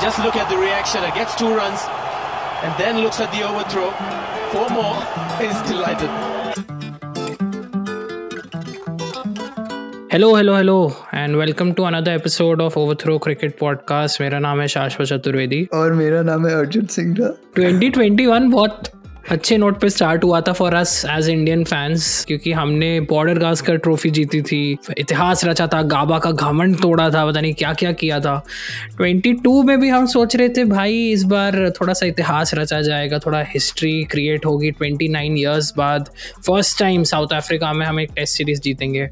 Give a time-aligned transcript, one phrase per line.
[0.00, 1.02] Just look at the reaction.
[1.04, 1.80] It gets two runs
[2.62, 3.90] and then looks at the overthrow.
[4.52, 4.96] Four more.
[5.40, 6.10] He's delighted.
[10.12, 10.76] Hello hello hello
[11.14, 15.92] and welcome to another episode of overthrow cricket podcast मेरा नाम है शाश्वत चतुर्वेदी और
[16.00, 18.90] मेरा नाम है अर्जुन सिंगला 2021 बहुत
[19.29, 23.77] अच्छे नोट पे स्टार्ट हुआ था for us as Indian fans क्योंकि हमने बॉर्डर गास्कर
[23.77, 27.91] ट्रॉफी जीती थी, इतिहास रचा था गाबा का घमंड तोड़ा था, पता नहीं क्या क्या
[27.91, 28.45] किया था।
[29.01, 33.19] 22 में भी हम सोच रहे थे, भाई, इस बार थोड़ा सा इतिहास रचा जाएगा,
[33.19, 36.09] थोड़ा हिस्ट्री क्रिएट होगी 29 ईयर्स बाद
[36.47, 39.09] फ़र्स्ट टाइम साउथ अफ्रीका में हम एक टेस्ट सीरीज़ जीतेंगे।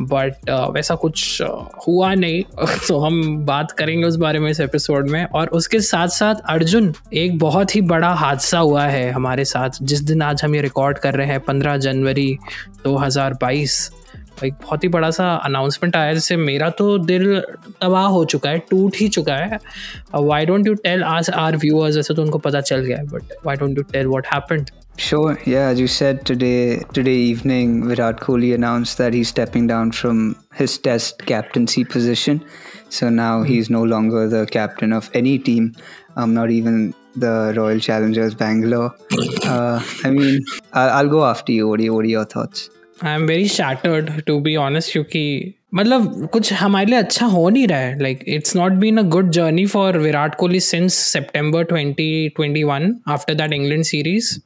[0.00, 2.42] बट uh, वैसा कुछ uh, हुआ नहीं।
[2.88, 6.94] तो हम बात करेंगे उस बारे में इस एपिसोड में। और उसके साथ साथ अर्जुन
[7.14, 10.98] एक बहुत ही बड़ा हादसा हुआ है हमारे साथ। जिस दिन आज हम ये रिकॉर्ड
[10.98, 12.38] कर रहे हैं पंद्रह जनवरी
[12.86, 13.92] 2022
[14.44, 17.42] एक बहुत ही बड़ा सा अनाउंसमेंट आया जिससे मेरा तो दिल
[17.80, 19.58] तबाह हो चुका है टूट ही चुका है।
[20.14, 23.22] Why don't you tell us our viewers ऐसे तो उनको पता चल गया है but
[23.46, 25.39] why don't you tell what happened Sure.
[25.45, 30.35] Yeah, as you said today, today evening, Virat Kohli announced that he's stepping down from
[30.53, 32.43] his Test captaincy position.
[32.89, 35.73] So now he's no longer the captain of any team.
[36.17, 38.93] Um, not even the Royal Challengers Bangalore.
[39.45, 40.41] Uh, I mean,
[40.73, 41.69] I'll, I'll go after you.
[41.69, 42.69] What are, what are your thoughts?
[43.05, 47.67] I am very shattered to be honest क्योंकि मतलब कुछ हमारे लिए अच्छा हो नहीं
[47.67, 52.29] रहा है like it's not been a good journey for Virat Kohli since September twenty
[52.35, 54.37] twenty one after that England series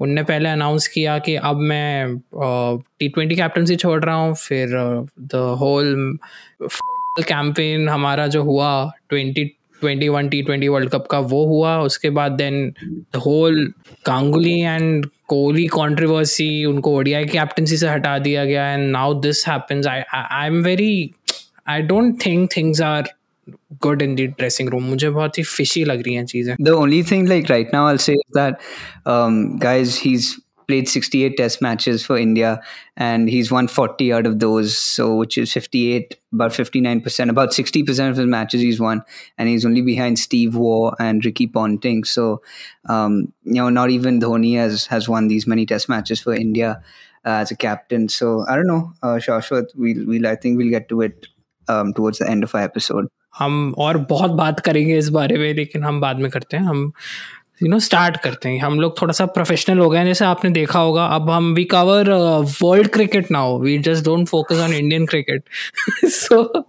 [0.00, 2.16] उनने पहले अनाउंस किया कि अब मैं
[2.98, 4.68] टी ट्वेंटी कैप्टनसी छोड़ रहा हूँ, फिर
[5.20, 6.18] द होल
[7.20, 8.70] कैंपेन हमारा जो हुआ
[9.08, 9.44] twenty
[9.80, 12.72] twenty one T twenty world cup का, वो हुआ। उसके बाद then
[13.14, 13.64] the whole
[14.06, 19.86] Ganguly and Kohli controversy उनको ओडिया कैप्टनसी से हटा दिया गया। And now this happens
[19.86, 21.10] I I am very
[21.68, 23.08] I don't think things are
[23.81, 27.01] good in the dressing room मुझे बहुत ही fishy लग रही हैं चीजें the only
[27.03, 28.61] thing like right now I'll say is that
[29.05, 32.61] um, guys he's played 68 test matches for India
[32.95, 38.09] and he's won 40 out of those so which is 58 about 59% about 60%
[38.09, 39.01] of his matches he's won
[39.37, 42.41] and he's only behind Steve Waugh and Ricky Ponting so
[42.87, 46.81] um, you know not even Dhoni has has won these many test matches for India
[47.25, 50.69] uh, as a captain so I don't know uh, Shashwat we'll, we'll I think we'll
[50.69, 51.27] get to it
[51.67, 53.07] um, towards the end of our episode
[53.38, 56.92] हम और बहुत बात करेंगे इस बारे में लेकिन हम बाद में करते हैं। हम
[57.62, 60.50] यू नो स्टार्ट करते हैं। हम लोग थोड़ा सा प्रोफेशनल हो गए हैं जैसे आपने
[60.50, 62.10] देखा होगा। अब हम we cover
[62.62, 65.42] world cricket now we just don't focus on Indian cricket
[66.06, 66.66] so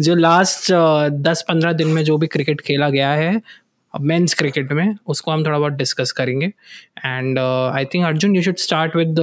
[0.00, 3.40] जो लास्ट uh, दस पंद्रह दिन में जो भी क्रिकेट खेला गया है
[3.94, 8.56] मेंस क्रिकेट में उसको हम थोड़ा बहुत डिस्कस करेंगे। And I think Arjun you should
[8.58, 9.16] start with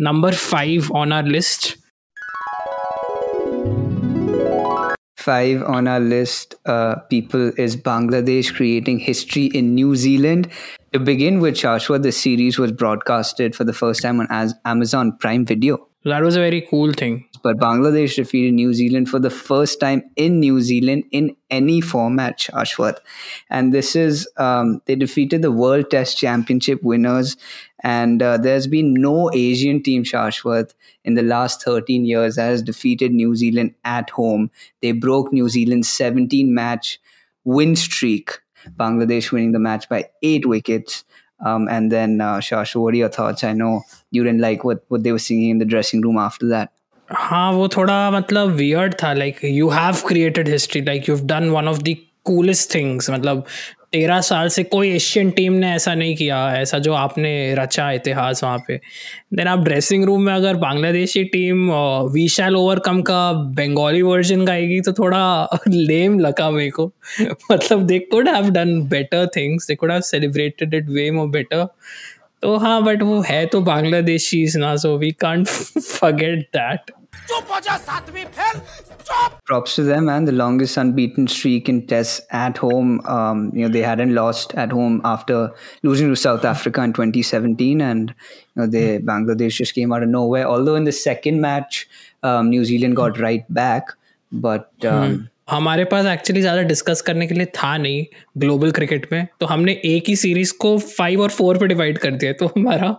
[0.00, 1.68] number five on our list
[5.18, 10.48] five on our list, uh, people, is Bangladesh creating history in New Zealand.
[10.92, 15.44] To begin with, Shashwa, the series was broadcasted for the first time on Amazon Prime
[15.44, 15.88] Video.
[16.04, 17.28] That was a very cool thing.
[17.42, 22.38] But Bangladesh defeated New Zealand for the first time in New Zealand in any format,
[22.38, 22.98] Shashwat.
[23.50, 27.36] And this is, um, they defeated the World Test Championship winners
[27.83, 32.61] and uh, there's been no Asian team, Shashwat, in the last 13 years that has
[32.61, 34.51] defeated New Zealand at home.
[34.81, 36.99] They broke New Zealand's 17 match
[37.43, 38.39] win streak,
[38.77, 41.03] Bangladesh winning the match by eight wickets.
[41.45, 43.43] Um, and then, uh, Shashu, what are your thoughts?
[43.43, 43.81] I know
[44.11, 46.71] you didn't like what, what they were singing in the dressing room after that.
[47.11, 51.67] हाँ वो थोड़ा मतलब weird था like you have created history like you done one
[51.67, 53.45] of the coolest things मतलब
[53.92, 58.42] तेरह साल से कोई एशियन टीम ने ऐसा नहीं किया, ऐसा जो आपने रचा इतिहास
[58.44, 58.76] वहाँ पे।
[59.34, 64.80] देन आप ड्रेसिंग रूम में अगर Bangladeshi team we shall overcome का बंगाली वर्जन गाएगी
[64.80, 66.86] तो थोड़ा लेम लगा मेरे को।
[67.52, 71.66] मतलब they could have done better things they could have celebrated it way more better
[72.42, 76.90] तो हाँ बट वो है तो बांग्लादेशी इज़ ना so we can't forget that
[79.44, 80.24] Props to them, man.
[80.24, 83.00] The longest unbeaten streak in tests at home.
[83.06, 85.52] Um, you know, they hadn't lost at home after
[85.82, 88.14] losing to South Africa in 2017, and
[88.54, 90.46] you know, they Bangladesh just came out of nowhere.
[90.46, 91.88] Although in the second match,
[92.22, 93.88] um, New Zealand got right back,
[94.32, 94.72] but.
[94.84, 95.30] Um.
[95.50, 98.04] हमारे पास actually ज़्यादा discuss करने के लिए था नहीं
[98.38, 102.10] global cricket में तो हमने एक ही सीरीज़ को फाइव और फोर पे डिवाइड कर
[102.10, 102.94] दिया तो हमारा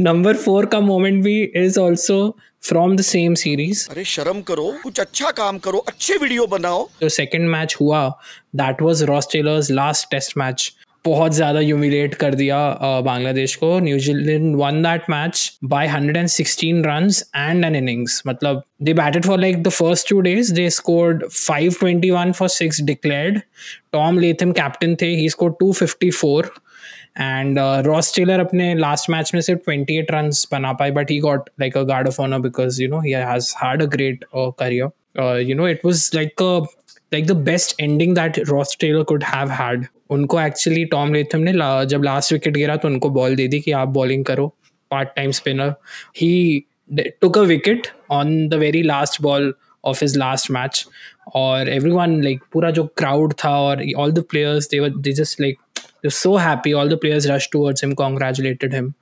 [0.00, 2.18] नंबर फोर का मोमेंट भी is also
[2.62, 7.08] from the same series अरे शर्म करो कुछ अच्छा काम करो अच्छे वीडियो बनाओ। जो
[7.08, 8.08] सेकंड मैच हुआ
[8.56, 10.72] that was Ross Taylor's last test match
[11.04, 12.58] बहुत ज़्यादा ह्यूमिलेट कर दिया
[13.04, 19.24] बांग्लादेश को। New Zealand won that match by 116 runs and an innings मतलब they batted
[19.24, 23.40] for like the first two days they scored 521 for six declared
[23.92, 26.50] Tom Latham captain थे he score 254
[27.20, 31.50] and Ross Taylor अपने last match में सिर्फ़ 28 runs बना पाए but he got
[31.60, 35.68] like a guard of honour because you know he has a great career you know
[35.68, 36.42] it was like
[37.12, 41.52] like the best ending that Ross Taylor could have had उनको actually Tom Latham ने
[41.52, 44.46] ला, जब last wicket गिरा तो उनको ball दे दी कि आप बॉलिंग करो
[44.90, 45.74] part time spinner
[46.16, 46.64] he
[47.20, 49.52] took a wicket on the very last ball
[49.84, 50.84] of his last match
[51.36, 55.12] और एवरी वन लाइक पूरा जो क्राउड था और all the players they were they
[55.12, 55.58] just like
[56.01, 58.93] they're so happy all the players rushed towards him congratulated him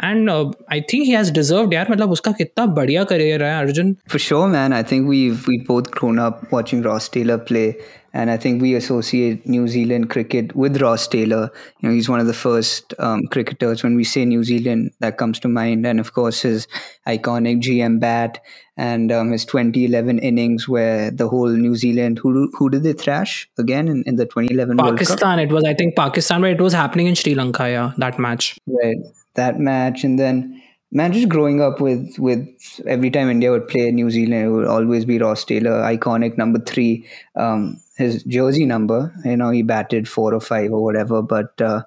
[0.00, 3.96] and uh, I think he has deserved यार मतलब उसका कितना बढ़िया करियर है Arjun
[4.08, 4.72] For sure, man.
[4.72, 7.66] I think we've we both grown up watching Ross Taylor play,
[8.13, 11.51] and I think we associate New Zealand cricket with Ross Taylor.
[11.79, 15.17] You know, he's one of the first um, cricketers when we say New Zealand that
[15.17, 16.67] comes to mind, and of course his
[17.07, 18.39] iconic GM bat
[18.77, 23.49] and um, his 2011 innings where the whole New Zealand who who did they thrash
[23.57, 24.97] again in, in the 2011 World Cup?
[24.97, 28.17] Pakistan it was I think Pakistan but it was happening in Sri Lanka yeah that
[28.17, 28.57] match.
[28.65, 28.97] Right.
[29.35, 30.03] That match.
[30.03, 30.61] And then
[30.93, 32.47] man, just growing up with with
[32.87, 36.59] every time India would play New Zealand, it would always be Ross Taylor, iconic number
[36.59, 37.05] three.
[37.35, 41.21] Um, his jersey number, you know, he batted four or five or whatever.
[41.21, 41.83] But uh,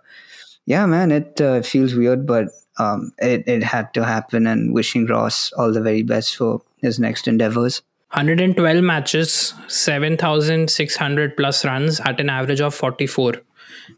[0.67, 2.49] yeah, man, it uh, feels weird, but
[2.79, 4.47] um, it it had to happen.
[4.47, 7.83] And wishing Ross all the very best for his next endeavors.
[8.13, 13.35] 112 matches, 7,600 plus runs at an average of 44.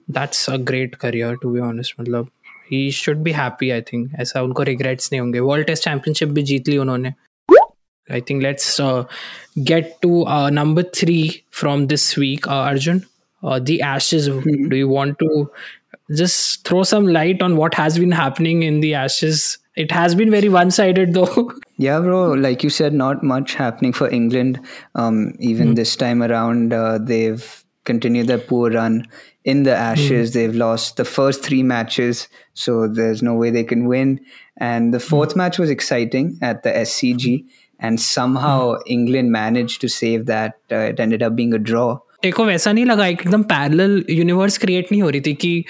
[0.08, 1.96] That's a great career, to be honest.
[1.98, 2.28] Matlab.
[2.70, 6.42] He should be happy I think ऐसा उनको regrets नहीं होंगे world test championship भी
[6.52, 7.12] जीत ली उन्होंने
[8.10, 9.04] I think let's uh,
[9.64, 13.04] get to uh, number three from this week, uh, Arjun.
[13.42, 14.26] Uh, the Ashes.
[14.28, 15.50] Do you want to
[16.16, 19.58] just throw some light on what has been happening in the Ashes?
[19.76, 21.52] It has been very one-sided, though.
[21.76, 22.32] Yeah, bro.
[22.32, 24.58] Like you said, not much happening for England.
[24.96, 25.76] Um, even mm.
[25.76, 29.06] this time around, uh, they've continued their poor run
[29.47, 30.33] in the Ashes.
[30.33, 34.19] They've lost the first three matches, so there's no way they can win.
[34.57, 37.45] And the fourth match was exciting at the SCG,
[37.79, 40.57] and somehow England managed to save that.
[40.71, 41.91] Uh, it ended up being a draw.
[42.23, 45.63] देखो वैसा नहीं लगा एक एकदम parallel universe create नहीं हो रही थी कि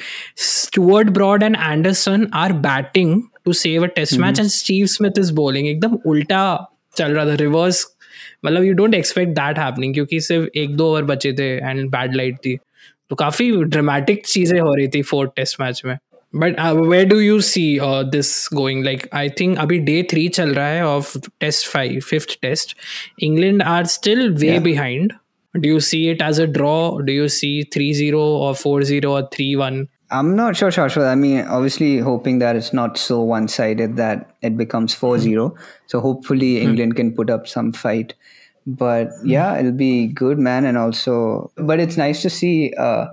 [0.47, 5.31] Stuart Broad and Anderson are batting to save a test match and Steve Smith is
[5.39, 6.43] bowling एकदम उल्टा
[6.97, 7.85] चल रहा था रिवर्स
[8.45, 12.15] मतलब you don't expect that happening क्योंकि सिर्फ एक दो ओवर बचे थे एंड बैड
[12.15, 12.57] लाइट थी
[13.09, 15.97] तो काफी ड्रामेटिक चीजें हो रही थी फोर्थ टेस्ट मैच में
[16.35, 17.65] but where do you see
[18.11, 22.37] this going like I think अभी डे थ्री चल रहा है of test five fifth
[22.41, 22.77] test
[23.23, 25.13] England are still way behind
[25.55, 29.75] do you see it as a draw do you see 3-0 or 4-0 or 3-1
[30.13, 31.07] I'm not sure, Shashwat.
[31.07, 35.55] I mean, obviously, hoping that it's not so one sided that it becomes 4 0.
[35.87, 38.13] So, hopefully, England can put up some fight.
[38.67, 40.65] But yeah, it'll be good, man.
[40.65, 43.07] And also, but it's nice to see uh,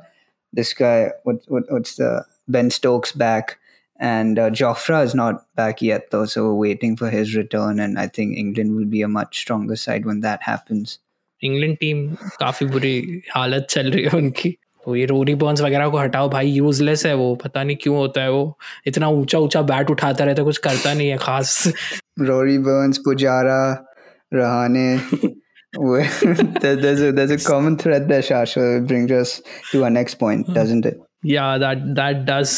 [0.52, 3.58] this guy, what, what, what's the Ben Stokes back.
[3.98, 6.24] And uh, Jofra is not back yet, though.
[6.24, 7.80] So, we're waiting for his return.
[7.80, 10.98] And I think England will be a much stronger side when that happens.
[11.44, 12.06] England team
[12.40, 14.50] काफी बुरी हालत चल रही है उनकी
[14.84, 18.22] तो ये Rory bones वगैरह को हटाओ भाई यूजलेस है वो पता नहीं क्यों होता
[18.22, 21.72] है वो इतना ऊंचा ऊंचा बैट उठाता रहता है कुछ करता नहीं है खास
[22.20, 23.82] Rory Burns, Pujara,
[24.30, 25.00] Rahane.
[25.74, 28.62] There- there's a there's a common thread there, Shasha.
[28.78, 29.34] It brings us
[29.72, 30.98] to our next point, doesn't it?
[31.30, 32.52] yeah that that does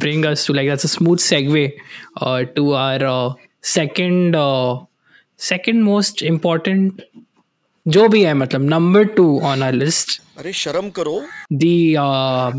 [0.00, 1.60] bring us to like that's a smooth segue
[2.20, 3.28] uh, to our uh,
[3.74, 4.72] second uh,
[5.40, 7.00] second most important
[7.86, 11.14] जो भी है मतलब number two on our list अरे शर्म करो
[11.62, 11.74] the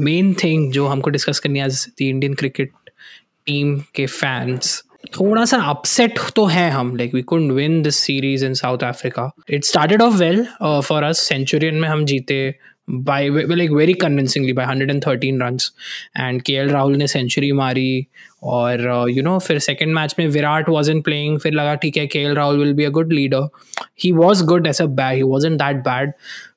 [0.08, 2.72] main thing जो हमको discuss करनी है as the Indian cricket
[3.48, 4.82] team के फैंस
[5.13, 9.31] थोड़ा सा अपसेट तो है हम like we could win this series in South Africa
[9.51, 12.55] it started off well for us Centurion में हम जीते
[12.91, 15.73] by like very convincingly by 113 runs
[16.19, 18.07] and K L Rahul ने सेंचुरी मारी
[18.43, 22.07] और यू नो फिर सेकेंड मैच में Virat was in playing फिर लगा, ठीक है
[22.07, 23.49] K L Rahul will be a good leader
[24.01, 26.13] he was good as a bad he was in that bad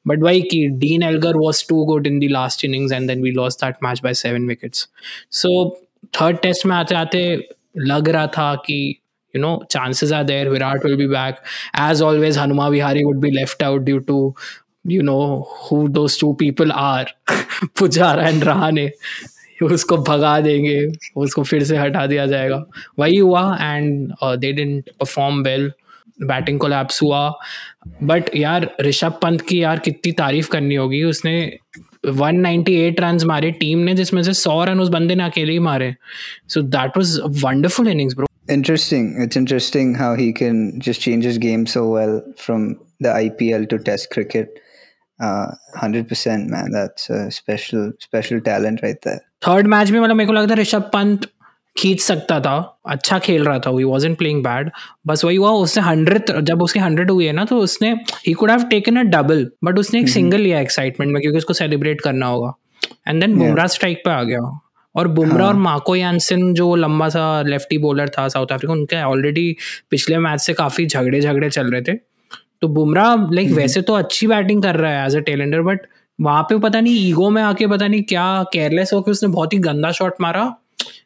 [0.07, 3.31] but भाई कि Dean Elgar was too good in the last innings and then we
[3.31, 4.87] lost that match by seven wickets
[5.31, 5.69] so
[6.21, 7.19] third test में आते आते
[7.75, 8.79] लग रहा था कि
[9.33, 11.35] you know chances are there Virat will be back
[11.81, 14.33] as always Hanuma Vihari would be left out due to
[14.87, 15.19] you know
[15.61, 17.13] who those two people are
[17.79, 18.89] Pujara and Rahane
[19.63, 20.79] उसको भगा देंगे,
[21.15, 22.63] उसको फिर से हटा दिया जाएगा।
[22.99, 25.71] वही हुआ and they didn't perform well
[26.21, 27.29] batting को लैप्स हुआ।
[28.03, 31.35] बट यार, ऋषभ पंत की यार कितनी तारीफ़ करनी होगी। उसने
[32.07, 35.95] 198 रन मारे टीम ने जिसमें से 100 रन उस बंदे ने अकेले ही मारे
[36.49, 39.03] so that was wonderful innings bro Interesting.
[39.23, 40.55] It's interesting how he can
[40.85, 42.63] just change his game so well from
[42.99, 44.57] the IPL to Test cricket.
[45.19, 46.71] Uh, hundred percent, man.
[46.71, 49.21] That's a special, special talent right there.
[49.47, 51.27] Third match में मतलब मेरे को लगता है ऋषभ पंत
[51.75, 54.69] खींच सकता था अच्छा खेल रहा था he was in playing bad
[55.07, 57.91] बस वही हुआ उसने हंड्रेड जब उसके हंड्रेड हुई है ना तो उसने
[58.27, 61.53] he could have taken a double but उसने एक सिंगल लिया एक्साइटमेंट में क्योंकि उसको
[61.53, 62.53] सेलिब्रेट करना होगा।
[63.07, 64.39] एंड देन बुमराह स्ट्राइक पे आ गया।
[64.95, 69.55] और बुमराह और माको यानसिन जो लंबा सा लेफ्टी बॉलर था साउथ अफ्रीका उनके ऑलरेडी
[69.91, 71.93] पिछले मैच से काफ़ी झगड़े झगड़े चल रहे थे।
[72.61, 75.87] तो बुमराह लाइक वैसे तो अच्छी बैटिंग कर रहा है एज अ टेलेंडर बट
[76.19, 79.57] वहाँ पे पता नहीं ईगो में आके पता नहीं क्या केयरलेस होकर उसने बहुत ही
[79.59, 80.43] गंदा शॉट मारा।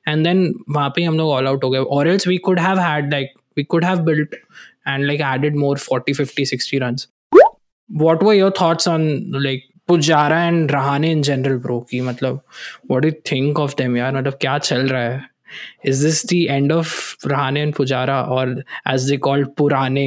[0.09, 2.81] एंड देन वहां पे हम लोग ऑल आउट हो गए और else we could have
[2.81, 7.09] had like we could have built and like added more 40 50 60 runs
[7.91, 9.11] what were your thoughts on
[9.47, 12.41] like Pujara and Rahane in general bro की मतलब
[12.91, 15.23] what you think of them यार मतलब क्या चल रहा है
[15.87, 18.53] is this the end of Rahane and Pujara और
[18.89, 20.05] as they called पुराने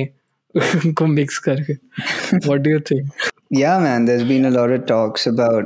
[1.00, 3.12] को मिक्स करके what do you think
[3.56, 4.06] Yeah, man.
[4.06, 5.66] There's been a lot of talks about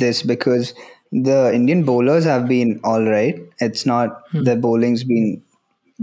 [0.00, 0.70] this because
[1.13, 3.39] the Indian bowlers have been all right.
[3.59, 4.43] It's not hmm.
[4.43, 5.41] the bowling's been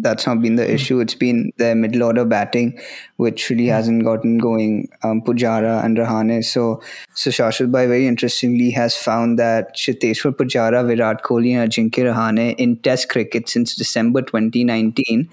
[0.03, 0.75] that's not been the Hmm.
[0.75, 1.01] issue.
[1.01, 2.79] It's been their middle order batting,
[3.17, 3.73] which really Hmm.
[3.73, 4.89] hasn't gotten going.
[5.03, 6.45] Um, Pujara and Rahane.
[6.45, 6.81] So,
[7.15, 12.55] so Shashwat Bhai very interestingly has found that Chiteshwar Pujara, Virat Kohli, and Ajinkya Rahane
[12.57, 15.29] in Test cricket since December 2019,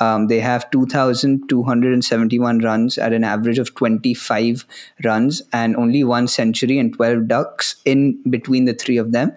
[0.00, 4.64] um, they have 2,271 runs at an average of 25
[5.04, 9.32] runs and only one century and 12 ducks in between the three of them.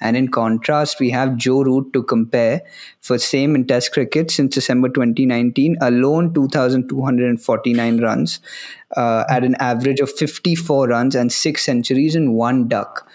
[0.00, 2.62] And in contrast, we have Joe Root to compare
[3.00, 8.40] for same in Test cricket since December 2019, alone 2,249 runs
[8.96, 13.08] uh, at an average of 54 runs and six centuries and one duck.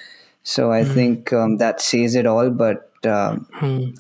[0.43, 2.49] So I think um, that says it all.
[2.49, 3.47] But um,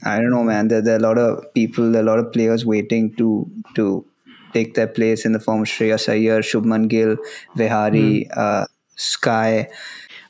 [0.03, 0.67] I don't know, man.
[0.67, 4.05] There, there are a lot of people, a lot of players waiting to to
[4.53, 7.17] take their place in the form of Shreyas Iyer, Shubman Gill,
[7.55, 9.69] Vihari, uh, Sky.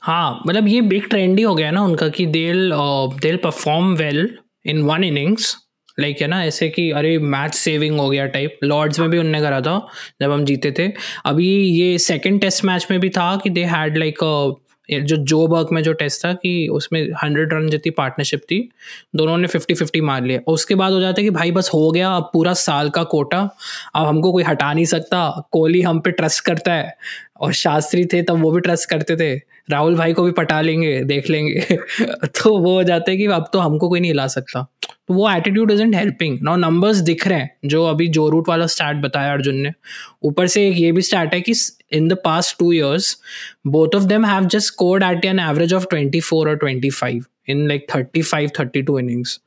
[0.02, 2.72] हाँ मतलब ये big trend ही हो गया ना उनका कि they'll
[3.22, 4.30] they'll perform well
[4.66, 5.56] in one innings
[6.00, 9.40] like है ना, ऐसे कि अरे मैच सेविंग हो गया टाइप लॉर्ड्स में भी उनने
[9.42, 9.78] करा था
[10.22, 10.88] जब हम जीते थे।
[11.26, 14.24] अभी ये सेकंड टेस्ट मैच में भी था कि दे हैड लाइक
[14.94, 18.70] जो जो बर्ग में जो टेस्ट था कि उसमें हंड्रेड रन जितनी पार्टनरशिप थी,
[19.16, 21.72] दोनों ने फिफ्टी फिफ्टी मार लिया। और उसके बाद हो जाता है कि भाई बस
[21.74, 23.50] हो गया अब पूरा साल का कोटा
[23.96, 26.98] अब हमको कोई हटा नहीं सकता। कोहली हम पे ट्रस्ट करता है।
[27.40, 31.04] और शास्त्री थे तब वो भी ट्रस्ट करते थे। राहुल भाई को भी पटा लेंगे,
[31.04, 31.60] देख लेंगे।
[32.26, 34.72] तो वो हो जाता है कि अब तो हमको कोई नहीं हिला सकता।
[35.08, 38.68] तो वो attitude isn't helping now numbers दिख रहे हैं, जो अभी जो रूट वाला
[38.68, 39.72] स्टार्ट बताया अर्जुन ने।
[40.24, 41.54] ऊपर से एक ये भी स्टार्ट है कि
[41.94, 43.18] years
[43.68, 47.26] both of them have just scored at an average of twenty four और twenty five
[47.50, 49.40] in like thirty five thirty two innings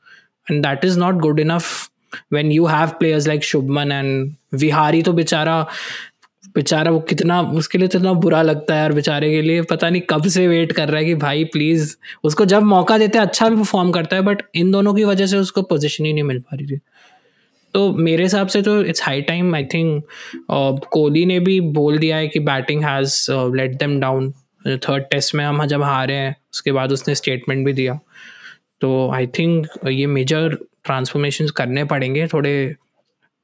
[0.51, 1.89] and that is not good enough
[2.33, 5.03] when you have players like Shubman and Vihari.
[5.05, 5.67] तो बेचारा
[6.55, 9.89] बेचारा वो कितना, उसके लिए तो इतना बुरा लगता है यार बेचारे के लिए। पता
[9.89, 13.25] नहीं कब से वेट कर रहा है कि भाई प्लीज़ उसको जब मौका देते हैं
[13.25, 16.23] अच्छा भी परफॉर्म करता है बट इन दोनों की वजह से उसको पोजीशन ही नहीं
[16.23, 16.79] मिल पा रही थी।
[17.73, 20.03] तो मेरे हिसाब से तो it's high time I think
[20.51, 24.31] Kohli ने भी बोल दिया है कि batting has let them down
[24.65, 27.99] third test में हम जब हारे हैं, उसके बाद उसने स्टेटमेंट भी दिया.
[28.81, 32.75] तो आई थिंक ये मेजर ट्रांसफॉर्मेशन करने पड़ेंगे, थोड़े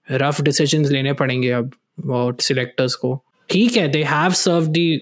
[0.07, 1.71] रफ डिसीज़न लेने पड़ेंगे अब
[2.09, 3.21] और सिलेक्टर्स को.
[3.49, 4.95] ठीक है they have served the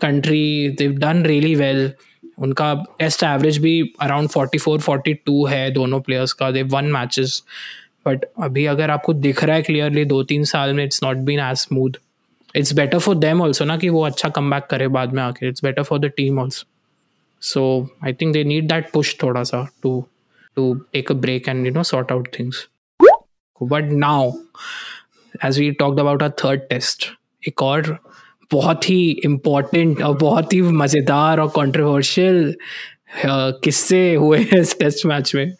[0.00, 1.90] country they done really well
[2.38, 6.50] उनका टेस्ट एवरेज भी around forty four forty two है दोनों प्लेयर्स का.
[6.50, 7.42] दे वन मैचेस
[8.06, 11.40] बट अभी अगर आपको दिख रहा है क्लियरली दो तीन साल में it's not been
[11.40, 11.98] as smooth
[12.54, 15.48] it's better for them also ना कि वो अच्छा कम बैक करे बाद में आके
[15.48, 16.66] it's better for the team also
[17.42, 17.64] so
[18.04, 20.00] I think they need that push थोड़ा सा to
[20.56, 22.66] to take a break and you know sort out things
[23.60, 24.32] but now
[25.46, 27.10] as we talked about a third test
[27.48, 27.96] एक और
[28.50, 32.54] बहुत ही important और बहुत ही मज़ेदार और controversial
[33.10, 35.52] किस्से हुए इस टेस्ट मैच में?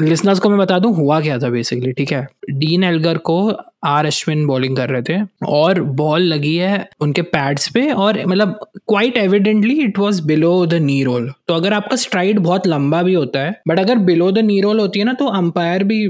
[0.00, 2.26] लिसनर्स को मैं बता दूँ, हुआ क्या था बेसिकली ठीक है?
[2.50, 3.38] डीन एल्गर को
[3.84, 8.58] आर अश्विन बॉलिंग कर रहे थे और बॉल लगी है उनके पैड्स पे और मतलब
[8.88, 13.14] quite evidently it was below the knee roll तो अगर आपका स्ट्राइड बहुत लंबा भी
[13.14, 16.06] होता है बट अगर बिलो द नी रोल होती है ना तो अंपायर भी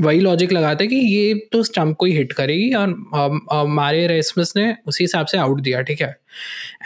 [0.00, 2.88] वही लॉजिक लगाते कि ये तो स्टम्प को ही हिट करेगी और
[3.52, 6.16] हमारे रेसमस ने उसी हिसाब से आउट दिया, ठीक है?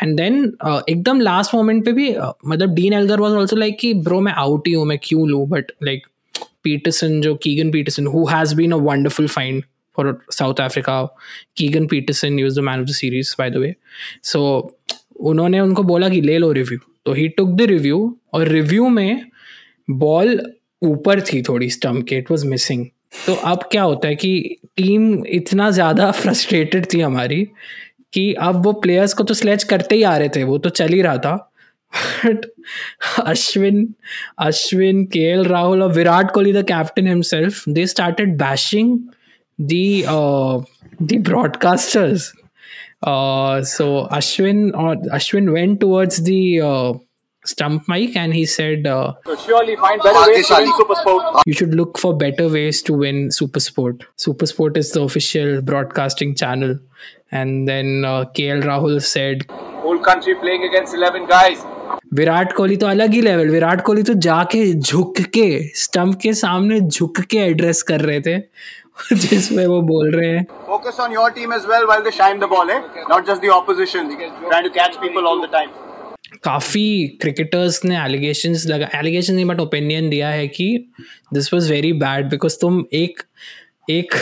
[0.03, 0.43] एंड देन
[0.89, 2.11] एकदम लास्ट मोमेंट पे भी
[2.47, 5.47] मतलब Dean Elgar was also like कि ब्रो मैं आउट ही हूँ, मैं क्यों लूँ?
[5.49, 6.07] बट लाइक
[6.65, 9.63] पीटरसन जो Keegan Petersen who has been a wonderful find
[9.97, 11.03] for South Africa
[11.57, 13.75] Keegan Petersen is the man of the series by the way
[14.23, 14.41] so
[15.21, 19.27] उन्होंने उनको बोला कि, ले लो रिव्यू तो ही टुक द रिव्यू और रिव्यू में
[19.91, 20.41] बॉल
[20.83, 22.87] ऊपर थी थोड़ी स्टम्प के इट वॉज़ मिसिंग
[23.27, 27.49] तो अब क्या होता है कि टीम इतना ज़्यादा फ्रस्ट्रेटेड थी हमारी
[28.13, 30.89] कि अब वो प्लेयर्स को तो स्लेच करते ही आ रहे थे वो तो चल
[30.89, 31.53] ही रहा था।
[32.27, 32.47] But
[33.25, 33.95] Ashwin
[34.39, 38.99] Ashwin K L Rahul और Virat Kohli the captain himself they started bashing
[39.61, 40.05] the
[41.03, 42.33] the broadcasters
[43.79, 44.73] so Ashwin
[45.13, 46.95] Ashwin went towards the uh,
[47.45, 49.13] stump mic and he said, uh,
[49.47, 51.43] surely find better ways to win Super Sport.
[51.47, 54.05] You should look for better ways to win Super Sport.
[54.17, 56.79] Super Sport is the official broadcasting channel.
[57.31, 61.65] And then uh, KL Rahul said, Whole country playing against 11 guys.
[62.15, 65.47] Virat Kohli तो अलग ही level Virat Kohli तो जाके झुक के
[65.77, 68.37] stump के सामने झुक के एड्रेस कर रहे थे
[69.13, 72.45] जिसमें वो बोल रहे हैं focus on your team as well while they shine the
[72.53, 72.79] ball है
[73.11, 75.71] not just the opposition trying to catch people all the time
[76.43, 80.67] काफ़ी क्रिकेटर्स ने एलिगेशन लगा एलिगेशन नहीं बट ओपिनियन दिया है कि
[81.35, 83.23] this was very bad because तुम एक
[83.91, 84.15] एक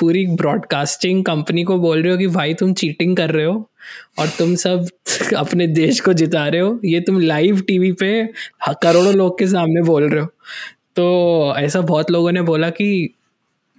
[0.00, 3.70] पूरी ब्रॉडकास्टिंग कंपनी को बोल रहे हो कि भाई तुम चीटिंग कर रहे हो
[4.18, 4.88] और तुम सब
[5.36, 8.10] अपने देश को जिता रहे हो। ये तुम लाइव टीवी पे
[8.82, 10.26] करोड़ों लोग के सामने बोल रहे हो।
[10.96, 12.88] तो ऐसा बहुत लोगों ने बोला कि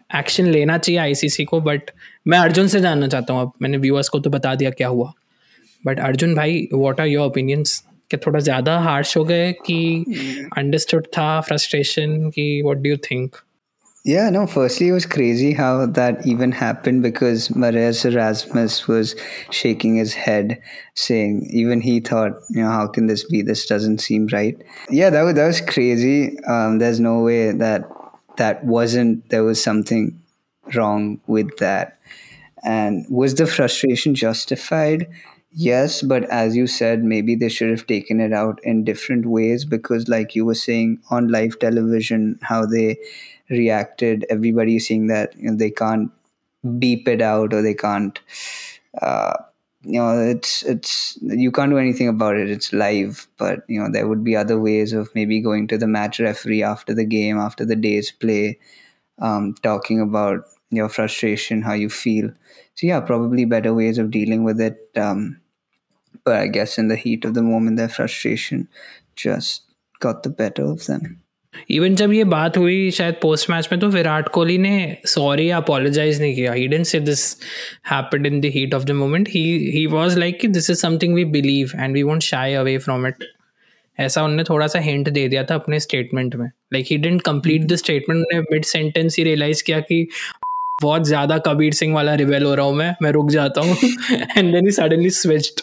[0.10, 1.92] एक्शन लेना चाहिए आईसीसी को बट
[2.28, 5.12] मैं अर्जुन से जानना चाहता हूँ अब। मैंने व्यूअर्स को तो बता दिया क्या हुआ।
[5.87, 9.79] बट अर्जुन भाई व्हाट आर योर ओपिनियंस क्या थोड़ा ज़्यादा हार्श हो गए कि
[10.59, 13.37] अंडरस्टूड था फ्रस्ट्रेशन कि what do you think
[14.05, 19.13] Yeah, no, firstly, it was crazy how that even happened because Mares Erasmus was
[19.59, 20.55] shaking his head,
[21.03, 23.43] saying, even he thought, you know, how can this be?
[23.51, 24.65] This doesn't seem right.
[24.91, 26.17] Yeah, that was, that was crazy.
[26.55, 27.87] Um, there's no way that
[28.37, 30.21] that wasn't there was something
[30.75, 31.99] wrong with that
[32.65, 35.07] and was the frustration justified
[35.52, 39.66] Yes but as you said maybe they should have taken it out in different ways
[39.66, 42.98] because like you were saying on live television how they
[43.50, 46.12] reacted everybody seeing that you know, they can't
[46.80, 48.20] beep it out or they can't
[49.02, 49.34] uh,
[49.84, 52.50] you know it's it's you can't do anything about it.
[52.50, 55.88] It's live but you know there would be other ways of maybe going to the
[55.88, 58.60] match referee after the game after the day's play
[59.20, 62.31] um, talking about your frustration how you feel
[62.75, 65.41] so yeah probably better ways of dealing with it um,
[66.25, 68.69] but i guess in the heat of the moment their frustration
[69.17, 69.63] just
[70.01, 71.19] got the better of them
[71.71, 76.21] even जब ये बात हुई शायद post match में तो विराट कोहली ने sorry apologise
[76.21, 77.25] नहीं किया he didn't say this
[77.91, 79.43] happened in the heat of the moment he
[79.75, 83.07] he was like कि this is something we believe and we won't shy away from
[83.07, 83.25] it
[83.99, 87.65] ऐसा उन्होंने थोड़ा सा हिंट दे दिया था अपने स्टेटमेंट में like he didn't complete
[87.73, 90.07] the statement उन्होंने मिड सेंटेंस ही रियलाइज किया कि
[90.82, 93.76] बहुत ज़्यादा कबीर सिंह वाला रिवेल हो रहा हूँ मैं। मैं रुक जाता हूँ।
[94.38, 95.62] And then he suddenly switched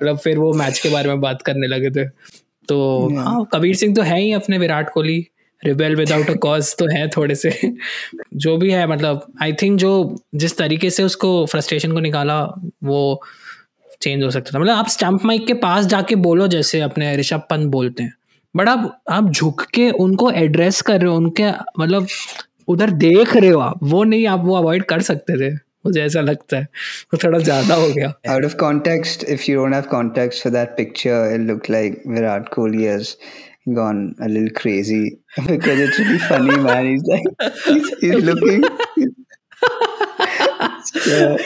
[0.00, 2.08] मतलब फिर वो मैच के बारे में बात करने लगे थे।
[2.68, 5.26] तो हाँ कबीर सिंह तो है ही अपने Virat Kohli.
[5.62, 7.50] Rebel without a cause तो है थोड़े से।
[8.34, 12.40] जो भी है मतलब आई थिंक जो जिस तरीके से उसको फ्रस्ट्रेशन को निकाला
[12.84, 13.20] वो
[14.02, 17.46] चेंज हो सकता था। मतलब आप स्टम्प माइक के पास जाके बोलो जैसे अपने ऋषभ
[17.50, 18.12] पंत बोलते हैं।
[18.54, 22.06] बट आप आप झुक के उनको एड्रेस कर रहे हो उनके मतलब
[22.74, 25.54] उधर देख रहे हो आप वो नहीं आप वो अवॉइड कर सकते थे
[25.86, 26.68] मुझे ऐसा लगता है
[27.12, 30.76] वो थोड़ा ज़्यादा हो गया out of context if you don't have context for that
[30.76, 33.14] picture it look like Virat Kohli has
[33.76, 37.26] gone a little crazy because it's really funny man he's like
[37.64, 38.62] he's, he's looking
[41.04, 41.36] can,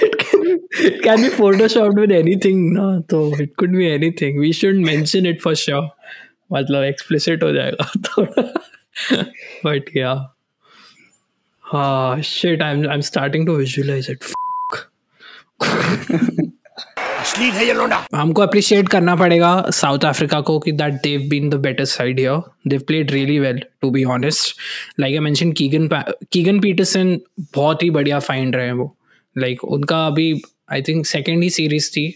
[0.88, 5.26] it can be photoshopped with anything no so it could be anything we shouldn't mention
[5.32, 5.88] it for sure
[6.52, 8.46] मतलब explicit हो जाएगा थोड़ा
[9.66, 10.16] but yeah
[11.72, 14.24] ah shit I'm I'm starting to visualize it.
[17.20, 21.48] अश्लील है ये लोंडा। हमको appreciate करना पड़ेगा साउथ अफ्रीका को कि that they've been
[21.50, 24.56] the better side here they've played really well to be honest
[25.00, 25.88] like I mention Keegan
[26.32, 27.18] Keegan Petersen
[27.54, 28.96] बहुत ही बढ़िया फाइंड रहे हैं वो।
[29.38, 32.06] लाइक like, उनका अभी आई थिंक सेकेंड ही सीरीज़ थी।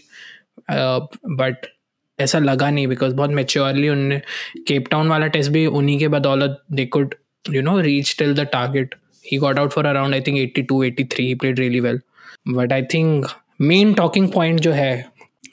[0.71, 1.71] बट uh,
[2.19, 4.21] ऐसा लगा नहीं बिकॉज़ बहुत मेच्योरली उनने
[4.67, 7.15] केप टाउन वाला टेस्ट भी उन्हीं के बदौलत they could
[7.49, 8.95] you know reach till the target
[9.26, 12.00] he got out for around I think eighty two eighty three he played really well
[12.48, 13.26] but I think
[13.60, 14.92] main talking point जो है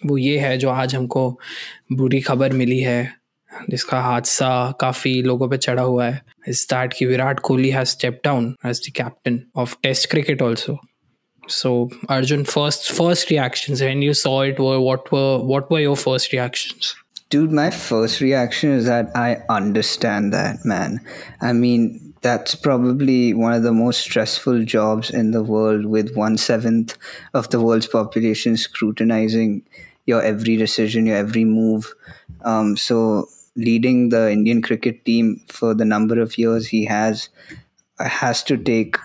[0.06, 1.30] वो ये है जो आज हमको
[1.92, 3.00] बुरी खबर मिली है
[3.70, 4.50] जिसका हादसा
[4.82, 8.82] काफ़ी लोगों पे चढ़ा हुआ है इज दैट कि Virat Kohli has step down as
[8.88, 10.80] the captain of test cricket also
[11.50, 15.96] so arjun first first reactions when you saw it were what were what were your
[15.96, 16.96] first reactions
[17.30, 21.00] dude my first reaction is that i understand that man
[21.42, 26.39] i mean that's probably one of the most stressful jobs in the world with one
[26.39, 26.97] seventh
[27.35, 29.63] of the world's population scrutinizing
[30.07, 31.95] your every decision, your every move.
[32.41, 37.29] Um, so leading the Indian cricket team for the number of years he has
[37.99, 38.97] has to take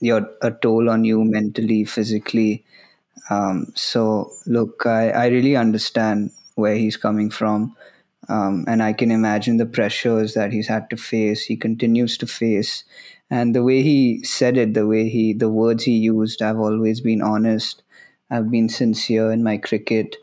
[0.00, 2.64] your a toll on you mentally, physically.
[3.28, 7.76] Um, so look, I, I really understand where he's coming from.
[8.30, 11.44] Um, and I can imagine the pressures that he's had to face.
[11.44, 12.84] He continues to face,
[13.30, 17.00] and the way he said it, the way he, the words he used, I've always
[17.00, 17.82] been honest.
[18.30, 20.16] I've been sincere in my cricket.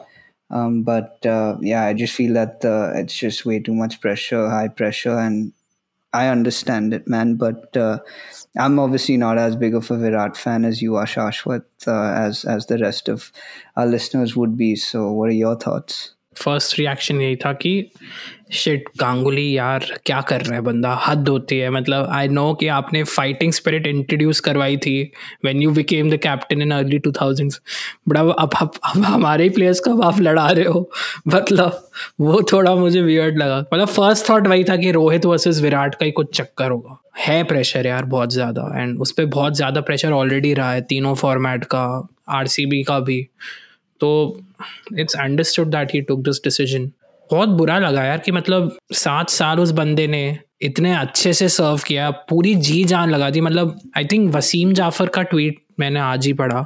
[0.49, 4.49] Um, but uh, yeah, I just feel that uh, it's just way too much pressure,
[4.49, 5.51] high pressure, and
[6.13, 7.35] I understand it, man.
[7.35, 7.99] But uh,
[8.57, 12.45] I'm obviously not as big of a Virat fan as you are, Shashwat, uh, as
[12.45, 13.31] as the rest of
[13.75, 14.75] our listeners would be.
[14.77, 16.16] So, what are your thoughts?
[16.37, 17.89] First reaction यही था कि
[18.53, 20.93] shit Ganguly यार क्या कर रहा है बंदा?
[21.05, 25.01] हद होती है। मतलब आई नो कि आपने फाइटिंग स्पिरिट इंट्रोड्यूस करवाई थी
[25.45, 27.59] when you became the captain in early two thousands
[28.07, 30.89] but अब अब, अब, अब हमारे ही प्लेयर्स को अब आप लड़ा रहे हो।
[31.27, 31.89] मतलब
[32.21, 36.05] वो थोड़ा मुझे वियर्ड लगा। मतलब फ़र्स्ट थॉट वही था कि रोहित वर्सेज विराट का
[36.05, 40.11] ही कुछ चक्कर होगा। है प्रेशर यार बहुत ज़्यादा। एंड उस पर बहुत ज़्यादा प्रेशर
[40.13, 41.87] ऑलरेडी रहा है तीनों फॉर्मेट का
[42.29, 43.25] आरसीबी का भी।
[43.99, 44.09] तो
[44.99, 46.91] it's understood that he took this decision
[47.31, 51.81] बहुत बुरा लगा यार कि मतलब सात साल उस बंदे ने इतने अच्छे से सर्व
[51.87, 56.25] किया, पूरी जी जान लगा दी मतलब आई थिंक वसीम जाफ़र का ट्वीट मैंने आज
[56.25, 56.65] ही पढ़ा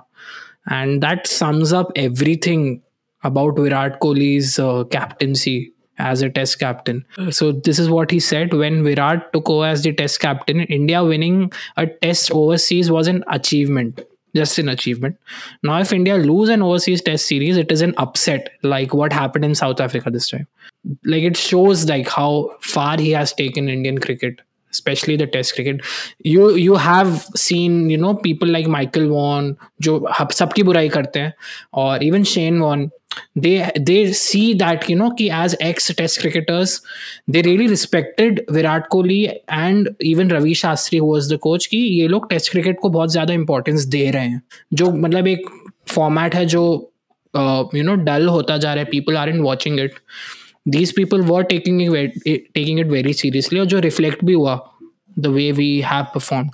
[0.71, 2.77] and that sums up every thing
[3.25, 5.59] about Virat Kohli's captaincy
[6.01, 7.05] as a test captain.
[7.29, 10.61] So this is what he said when Virat took over as the test captain.
[10.61, 14.01] India winning a test overseas was an achievement
[14.35, 15.17] just an achievement.
[15.63, 19.45] Now, if India lose an overseas test series, it is an upset, like what happened
[19.45, 20.47] in South Africa this time.
[21.03, 24.41] Like it shows like how far he has taken Indian cricket,
[24.71, 25.81] especially the test cricket.
[26.25, 31.33] You you have seen you know people like Michael Vaughan, जो सबकी बुराई करते हैं,
[31.73, 32.89] और even Shane Warne
[33.37, 36.75] they they see that you know ki as ex test cricketers
[37.33, 42.07] they really respected virat kohli and even ravi shastri who was the coach ki ye
[42.07, 44.37] log test cricket ko bahut zyada importance de rahe hain
[44.73, 45.49] jo matlab ek
[45.87, 46.63] format hai jo
[47.35, 49.91] uh, you know dull hota ja raha hai people aren't watching it
[50.65, 52.13] these people taking it
[52.55, 54.59] taking it very seriously, और जो reflect भी हुआ
[55.19, 56.49] the way we have perform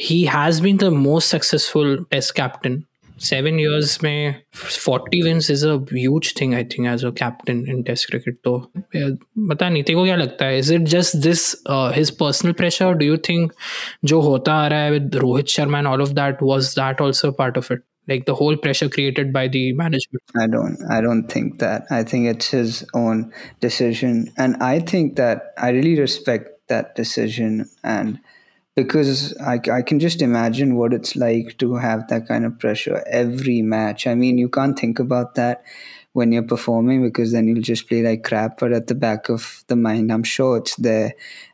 [0.00, 2.82] he has been the most successful test captain
[3.20, 7.82] seven years में forty wins is a huge thing I think as a captain in
[7.82, 10.58] test cricket तो पता नहीं, तेरे को क्या लगता है?
[10.58, 11.44] Is it just this
[11.96, 13.52] his personal pressure do you think
[14.04, 17.30] जो होता आ रहा है with Rohit Sharma and all of that was that also
[17.32, 21.28] part of it like the whole pressure created by the management i don't i don't
[21.28, 26.50] think that i think it's his own decision and i think that i really respect
[26.68, 28.18] that decision and
[28.74, 33.02] because I, I can just imagine what it's like to have that kind of pressure
[33.06, 34.06] every match.
[34.06, 35.62] I mean, you can't think about that
[36.12, 38.58] when you're performing because then you'll just play like crap.
[38.58, 41.12] But at the back of the mind, I'm sure it's there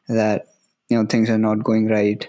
[0.08, 0.46] that
[0.88, 2.29] you know things are not going right.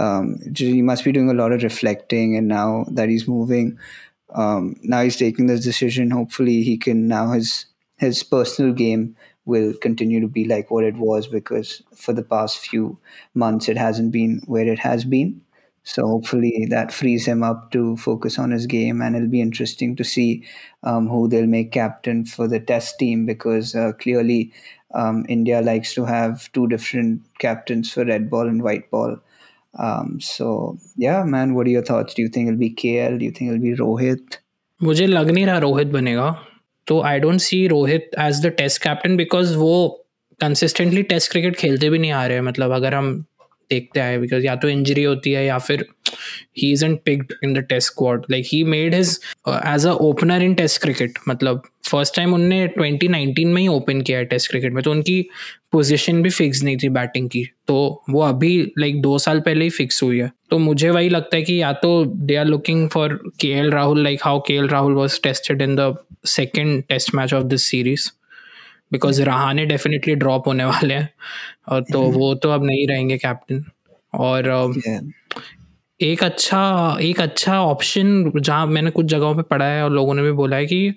[0.00, 3.78] Um, he must be doing a lot of reflecting, and now that he's moving,
[4.34, 6.10] um, now he's taking this decision.
[6.10, 7.66] Hopefully, he can now his
[7.96, 12.58] his personal game will continue to be like what it was because for the past
[12.58, 12.98] few
[13.34, 15.40] months it hasn't been where it has been.
[15.84, 19.96] So hopefully that frees him up to focus on his game, and it'll be interesting
[19.96, 20.44] to see
[20.82, 24.52] um, who they'll make captain for the test team because uh, clearly
[24.93, 29.17] um, India likes to have two different captains for red ball and white ball.
[29.73, 32.13] Um, so yeah, man, what are your thoughts?
[32.13, 33.17] Do you think it'll be KL?
[33.19, 34.39] Do you think it'll be Rohit?
[34.83, 36.29] मुझे लग नहीं रहा रोहित बनेगा
[36.87, 39.75] तो I don't see Rohit as the test captain because वो
[40.41, 43.13] consistently test cricket खेलते भी नहीं आ रहे मतलब अगर हम
[43.69, 45.85] देखते आए बिकॉज या तो इंजरी होती है या फिर
[46.58, 50.42] he is and picked in the test squad like he made his as a opener
[50.42, 54.72] in test cricket मतलब फ़र्स्ट टाइम उनने 2019 में ही ओपन किया है टेस्ट क्रिकेट
[54.72, 55.20] में तो उनकी
[55.72, 59.70] पोजीशन भी फिक्स नहीं थी बैटिंग की। तो वो अभी लाइक दो साल पहले ही
[59.70, 63.18] फिक्स हुई है। तो मुझे वही लगता है कि या तो they are looking for
[63.40, 67.34] K L Rahul like how K L Rahul was tested in the second test match
[67.34, 68.10] of this series
[68.92, 71.08] because Rahane definitely drop होने वाले हैं।
[71.68, 72.18] तो mm-hmm.
[72.18, 73.64] वो तो अब नहीं रहेंगे कैप्टन
[74.14, 74.48] और
[76.00, 80.22] एक अच्छा एक अच्छा ऑप्शन जहाँ मैंने कुछ जगहों पे पढ़ा है और लोगों ने
[80.22, 80.94] भी बोला है कि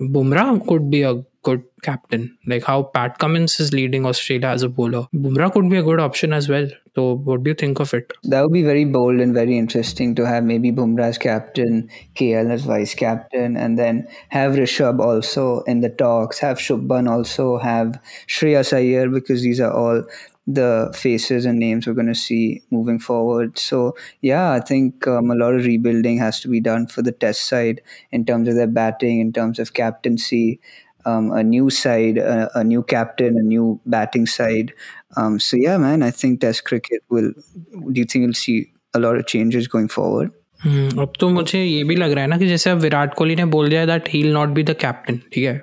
[0.00, 1.12] Bumrah could be a
[1.44, 5.76] good captain like how Pat Cummins is leading Australia as a bowler Bumrah could be
[5.76, 8.84] a good option as well तो what do think of it that would be very
[8.92, 11.80] bold and very interesting to have maybe Bumrah as captain
[12.16, 17.54] K L as vice captain and then have Rishabh also in the talks have Shubman also
[17.64, 17.92] have
[18.30, 20.04] Shreyas Iyer because these are all
[20.46, 23.58] the faces and names we're going to see moving forward.
[23.58, 27.12] So, yeah, I think um, a lot of rebuilding has to be done for the
[27.12, 27.80] test side
[28.12, 30.60] in terms of their batting, in terms of captaincy,
[31.06, 34.72] um, a new side, a, a, new captain, a new batting side.
[35.16, 37.32] Um, so, yeah, man, I think test cricket will.
[37.72, 40.30] Do you think you'll see a lot of changes going forward?
[40.64, 43.36] Hmm, अब तो मुझे ये भी लग रहा है ना कि जैसे अब विराट कोहली
[43.36, 45.56] ने बोल दिया that he not be the captain ठीक है?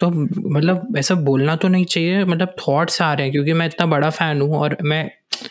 [0.00, 3.86] तो मतलब ऐसा बोलना तो नहीं चाहिए मतलब थॉट्स आ रहे हैं क्योंकि मैं इतना
[3.86, 5.10] बड़ा फ़ैन हूँ और मैं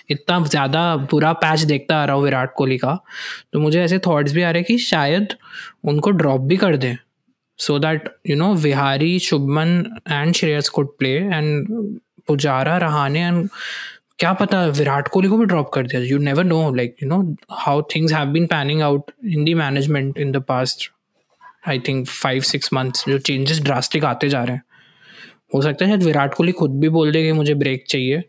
[0.10, 2.98] इतना ज़्यादा बुरा पैच देखता आ रहा हूँ विराट कोहली का
[3.54, 5.36] तो मुझे ऐसे थॉट्स भी आ रहे हैं कि शायद
[5.84, 6.96] उनको ड्रॉप भी कर दें
[7.60, 11.68] so that you know Vihari Shubman and Shreyas could play and
[12.28, 13.48] Pujara Rahane and
[14.22, 17.36] क्या पता विराट कोहली को भी ड्रॉप कर दिया you never know like you know
[17.52, 20.92] how things have been panning out in the management in the past
[21.68, 24.64] I think five six months जो changes drastic आते जा रहे हैं।
[25.56, 28.22] हो सकता है शायद विराट कोहली खुद भी बोल दे कि मुझे ब्रेक चाहिए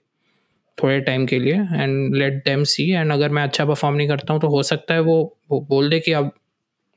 [0.83, 4.33] थोड़े टाइम के लिए and let them see and अगर मैं अच्छा परफॉर्म नहीं करता
[4.33, 6.31] हूँ तो हो सकता है वो, वो बोल दे कि अब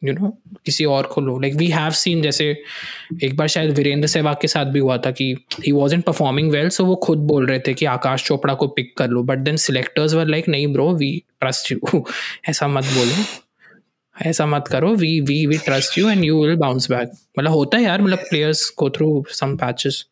[0.02, 0.30] यू नो
[0.66, 2.46] किसी और को लो। लाइक वी हैव सीन जैसे
[3.24, 5.34] एक बार शायद वीरेंद्र सहवाग के साथ भी हुआ था कि
[5.66, 8.68] he was in performing well so वो खुद बोल रहे थे कि आकाश चोपड़ा को
[8.68, 12.04] पिक कर लो। But then selectors were like नहीं ब्रो वी ट्रस्ट यू
[12.50, 13.24] ऐसा मत बोलो।
[14.16, 17.78] ऐसा मत करो। We we we trust you and you will bounce back मतलब होता
[17.78, 20.06] है यार मतलब प्लेयर्स को थ्रू सम पैचेस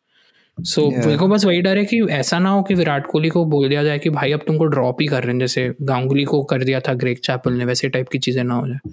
[0.58, 3.44] सो मेरे को बस वही डर है कि ऐसा ना हो कि विराट कोहली को
[3.44, 6.42] बोल दिया जाए कि भाई अब तुमको ड्रॉप ही कर रहे हैं। जैसे गांगुली को
[6.42, 8.92] कर दिया था ग्रेक चैपल ने वैसे टाइप की चीज़ें ना हो जाए।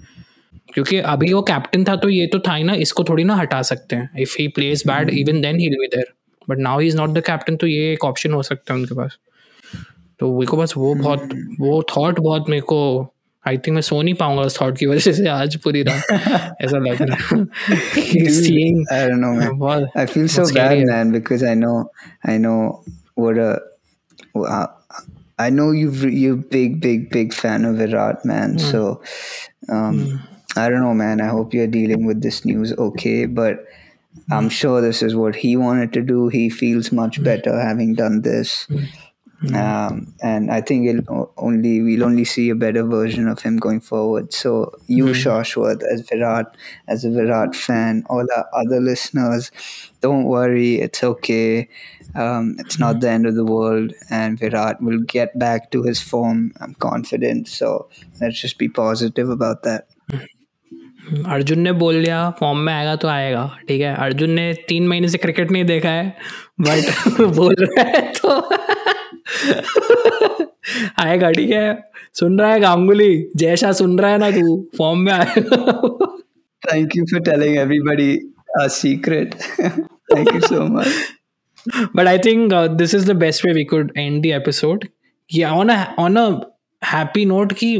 [0.74, 3.62] क्योंकि अभी वो कैप्टन था तो ये तो था ही ना इसको थोड़ी ना हटा
[3.62, 6.12] सकते हैं। If he plays bad even then he be there
[6.50, 8.94] but now he is not the captain तो ये एक ऑप्शन हो सकता है उनके
[8.94, 9.18] पास।
[10.20, 11.28] तो मेरे को बस वो बहुत
[11.60, 12.80] वो थॉट बहुत मेरे को
[13.48, 16.02] आई थिंक मैं सो नहीं पाऊँगा उस थॉट की वजह से आज पूरी रात।
[16.62, 17.46] ऐसा लग रहा है।
[18.92, 19.88] I don't know man.
[19.96, 21.90] I feel so bad man because I know
[22.24, 23.60] I know what a
[24.34, 24.66] uh,
[25.38, 28.60] I know you've you're big big big fan of Virat man mm.
[28.70, 29.00] so
[29.68, 30.20] um, mm.
[30.56, 31.20] I don't know, man.
[31.20, 33.64] I hope you're dealing with this news okay, but
[34.30, 34.48] I'm hmm.
[34.48, 36.28] sure this is what he wanted to do.
[36.28, 37.24] He feels much hmm.
[37.24, 38.66] better having done this.
[38.66, 38.84] Hmm.
[39.56, 43.80] Um, and I think it'll only we'll only see a better version of him going
[43.80, 44.32] forward.
[44.32, 45.06] So you.
[45.06, 49.50] Shashwat, as Virat, as a Virat fan, all our other listeners,
[50.00, 51.68] don't worry, it's okay.
[52.14, 56.00] Um, it's not the end of the world, and Virat will get back to his
[56.00, 56.52] form.
[56.60, 57.48] I'm confident.
[57.48, 57.88] So
[58.20, 59.88] let's just be positive about that.
[61.12, 63.94] Arjun ने बोल दिया form में आएगा तो आएगा ठीक है?
[63.96, 66.16] अर्जुन ने तीन महीने से क्रिकेट नहीं देखा है
[66.60, 68.40] बट बोल रहा है तो
[70.98, 71.84] आएगा ठीक है?
[72.14, 73.30] सुन रहा है गांगुली?
[73.36, 75.56] जैसा सुन रहा है ना तू फॉर्म में आएगा।
[76.62, 78.16] Thank you for telling everybody
[78.60, 79.34] a secret
[80.14, 80.86] thank you so much
[81.96, 84.84] but I think this is the best way we could end the episode
[85.46, 86.30] on on a
[86.86, 87.76] happy note की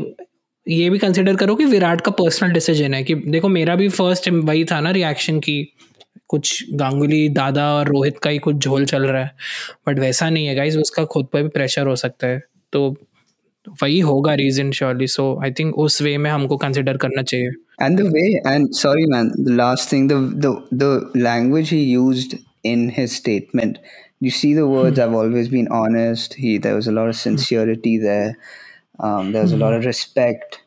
[0.68, 4.28] ये भी कंसिडर करो कि विराट का personal decision है कि देखो मेरा भी फ़र्स्ट
[4.28, 5.74] वही था ना रिएक्शन की
[6.28, 9.30] कुछ गांगुली दादा और रोहित का ही कुछ झोल चल रहा है।
[9.88, 12.96] बट वैसा नहीं है गाइज़ उसका खुद पर भी प्रेशर हो सकता है। तो
[13.82, 17.48] वही होगा reason surely so I think उस वे में हमको कंसिडर करना चाहिए।
[17.82, 22.38] And the way and sorry man the last thing the the language he used
[22.70, 23.78] in his statement
[24.24, 25.04] you see the words hmm.
[25.04, 28.28] i've always been honest he there was a lot of sincerity there.
[29.02, 29.62] Um, there's mm-hmm.
[29.62, 30.62] a lot of respect.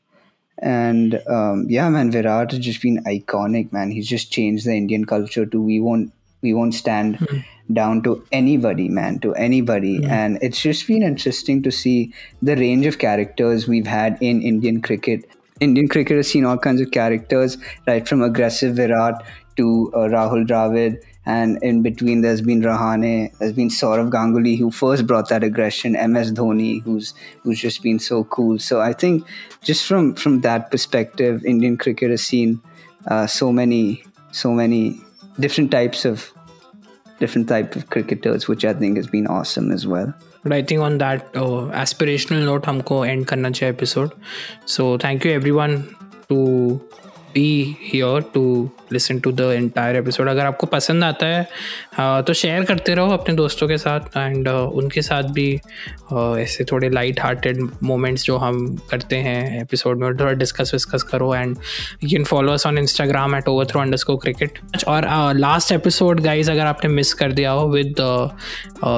[0.59, 3.91] And um, yeah, man, Virat has just been iconic, man.
[3.91, 7.73] He's just changed the Indian culture to we won't we won't stand mm-hmm.
[7.73, 9.99] down to anybody, man, to anybody.
[9.99, 10.11] Mm-hmm.
[10.11, 14.81] And it's just been interesting to see the range of characters we've had in Indian
[14.81, 15.25] cricket.
[15.59, 19.23] Indian cricket has seen all kinds of characters, right from aggressive Virat
[19.57, 24.70] to uh, Rahul Dravid and in between there's been Rahane, there's been Saurav Ganguly who
[24.70, 28.58] first brought that aggression, MS Dhoni who's who's just been so cool.
[28.58, 29.26] So I think
[29.62, 32.60] just from from that perspective, Indian cricket has seen
[33.06, 34.02] uh, so many
[34.32, 35.00] so many
[35.38, 36.32] different types of
[37.18, 40.12] different type of cricketers, which I think has been awesome as well.
[40.42, 44.12] But I think on that uh, aspirational note, हमको end करना चाहिए episode.
[44.64, 45.76] So thank you everyone
[46.30, 46.80] to
[47.35, 48.43] Be here to
[48.93, 53.35] listen to the entire episode अगर आपको पसंद आता है तो share करते रहो अपने
[53.35, 55.47] दोस्तों के साथ एंड उनके साथ भी
[56.13, 61.33] ऐसे थोड़े लाइट हार्टेड मोमेंट्स जो हम करते हैं एपिसोड में थोड़ा डिस्कस विस्कस करो
[61.35, 61.57] and
[62.03, 66.51] you can follow us on Instagram at over throw under cricket और लास्ट एपिसोड गाइज़
[66.51, 68.01] अगर आपने मिस कर दिया हो with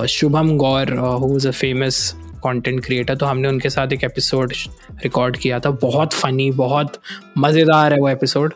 [0.10, 2.15] Shubham Gaur who is a famous
[2.47, 4.53] content creator तो हमने उनके साथ एक एपिसोड
[5.03, 6.99] रिकॉर्ड किया था। बहुत फ़नी बहुत
[7.38, 8.53] मज़ेदार है वो एपिसोड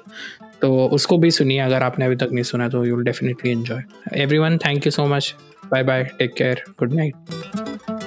[0.61, 3.83] तो उसको भी सुनिए, अगर आपने अभी तक नहीं सुना तो you will definitely enjoy
[4.13, 5.33] every one thank you so much
[5.71, 8.00] bye bye take care good night